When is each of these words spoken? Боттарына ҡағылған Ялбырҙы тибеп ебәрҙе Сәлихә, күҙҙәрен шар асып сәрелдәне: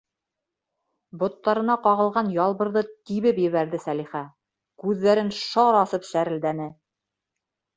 Боттарына 1.23 1.75
ҡағылған 1.83 2.31
Ялбырҙы 2.37 2.83
тибеп 3.11 3.43
ебәрҙе 3.43 3.83
Сәлихә, 3.85 4.25
күҙҙәрен 4.87 5.33
шар 5.45 5.81
асып 5.83 6.11
сәрелдәне: 6.15 6.71